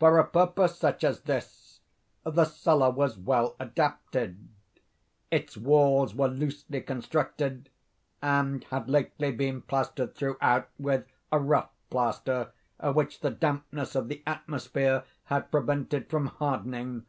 For 0.00 0.18
a 0.18 0.24
purpose 0.26 0.76
such 0.76 1.04
as 1.04 1.20
this 1.20 1.78
the 2.24 2.44
cellar 2.44 2.90
was 2.90 3.16
well 3.16 3.54
adapted. 3.60 4.48
Its 5.30 5.56
walls 5.56 6.16
were 6.16 6.26
loosely 6.26 6.80
constructed, 6.80 7.70
and 8.20 8.64
had 8.64 8.88
lately 8.88 9.30
been 9.30 9.62
plastered 9.62 10.16
throughout 10.16 10.68
with 10.80 11.06
a 11.30 11.38
rough 11.38 11.70
plaster, 11.90 12.50
which 12.82 13.20
the 13.20 13.30
dampness 13.30 13.94
of 13.94 14.08
the 14.08 14.24
atmosphere 14.26 15.04
had 15.26 15.52
prevented 15.52 16.10
from 16.10 16.26
hardening. 16.26 17.06